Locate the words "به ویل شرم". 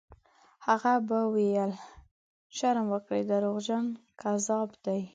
1.07-2.85